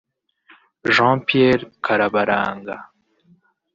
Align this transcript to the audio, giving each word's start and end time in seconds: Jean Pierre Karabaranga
Jean 0.95 1.15
Pierre 1.27 1.67
Karabaranga 1.85 2.75